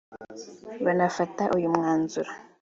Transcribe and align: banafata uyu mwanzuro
banafata 0.85 1.43
uyu 1.55 1.67
mwanzuro 1.75 2.31